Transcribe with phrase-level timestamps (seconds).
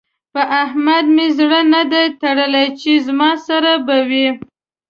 [0.33, 4.27] په احمد مې زړه نه دی تړلی چې زما سره به وي.